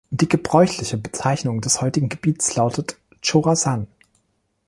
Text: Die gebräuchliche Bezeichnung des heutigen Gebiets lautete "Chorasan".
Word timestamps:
Die 0.09 0.27
gebräuchliche 0.27 0.97
Bezeichnung 0.97 1.61
des 1.61 1.79
heutigen 1.79 2.09
Gebiets 2.09 2.55
lautete 2.55 2.95
"Chorasan". 3.23 3.85